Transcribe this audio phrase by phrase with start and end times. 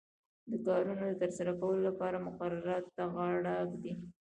[0.49, 3.93] د کارونو د ترسره کولو لپاره مقرراتو ته غاړه ږدي.